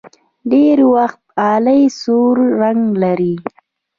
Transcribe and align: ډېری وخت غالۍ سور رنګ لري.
ډېری 0.49 0.85
وخت 0.95 1.19
غالۍ 1.37 1.81
سور 2.01 2.35
رنګ 2.61 2.83
لري. 3.03 3.35